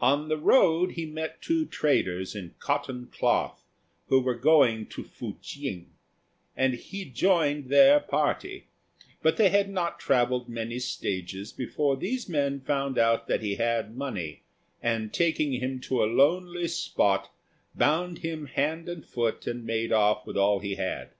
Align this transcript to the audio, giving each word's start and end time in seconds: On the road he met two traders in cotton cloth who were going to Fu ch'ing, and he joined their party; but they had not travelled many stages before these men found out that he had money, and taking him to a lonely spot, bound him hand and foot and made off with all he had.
On 0.00 0.28
the 0.28 0.36
road 0.36 0.90
he 0.92 1.06
met 1.06 1.40
two 1.40 1.64
traders 1.64 2.34
in 2.34 2.54
cotton 2.58 3.06
cloth 3.06 3.64
who 4.08 4.20
were 4.20 4.34
going 4.34 4.84
to 4.88 5.02
Fu 5.02 5.38
ch'ing, 5.40 5.86
and 6.54 6.74
he 6.74 7.06
joined 7.06 7.70
their 7.70 7.98
party; 7.98 8.66
but 9.22 9.38
they 9.38 9.48
had 9.48 9.70
not 9.70 9.98
travelled 9.98 10.46
many 10.46 10.78
stages 10.78 11.54
before 11.54 11.96
these 11.96 12.28
men 12.28 12.60
found 12.60 12.98
out 12.98 13.28
that 13.28 13.40
he 13.40 13.54
had 13.54 13.96
money, 13.96 14.42
and 14.82 15.10
taking 15.14 15.52
him 15.54 15.80
to 15.80 16.04
a 16.04 16.04
lonely 16.04 16.68
spot, 16.68 17.32
bound 17.74 18.18
him 18.18 18.44
hand 18.48 18.90
and 18.90 19.06
foot 19.06 19.46
and 19.46 19.64
made 19.64 19.90
off 19.90 20.26
with 20.26 20.36
all 20.36 20.58
he 20.58 20.74
had. 20.74 21.12